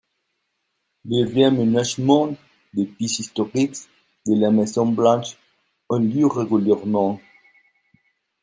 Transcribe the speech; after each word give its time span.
Les 1.05 1.23
réaménagements 1.23 2.35
des 2.73 2.85
pièces 2.87 3.19
historiques 3.19 3.77
de 4.25 4.33
la 4.33 4.49
Maison-Blanche 4.49 5.37
ont 5.89 5.99
lieu 5.99 6.25
régulièrement. 6.25 7.19